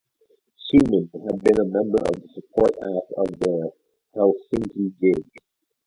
[0.57, 3.69] Sumen had been a member of the support act at their
[4.15, 5.29] Helsinki gig.